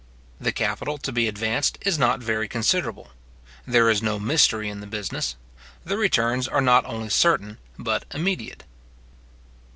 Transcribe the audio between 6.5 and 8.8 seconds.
not only certain but immediate.